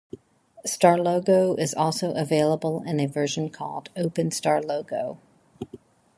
StarLogo 0.65 1.59
is 1.59 1.75
also 1.75 2.13
available 2.15 2.81
in 2.87 2.99
a 2.99 3.05
version 3.05 3.51
called 3.51 3.91
OpenStarLogo. 3.95 5.19